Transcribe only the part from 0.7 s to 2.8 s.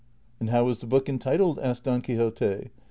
the book entitled?" asked Don Quixote.